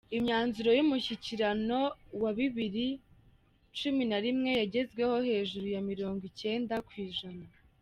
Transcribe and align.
Imyanzuro 0.17 0.69
y’umushyikirano 0.77 1.79
wa 2.21 2.31
bibiri 2.37 2.87
ns 2.97 2.99
cumi 3.79 4.03
narimwe 4.11 4.49
yagezweho 4.61 5.15
hejuru 5.27 5.65
ya 5.75 5.81
mirongwicyenda 5.89 6.73
kwi 6.87 7.03
jana 7.17 7.47